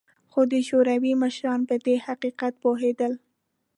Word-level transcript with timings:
خو 0.31 0.41
د 0.51 0.53
شوروي 0.67 1.13
مشران 1.23 1.59
په 1.69 1.75
دې 1.85 1.95
حقیقت 2.05 2.53
پوهېدل 2.63 3.13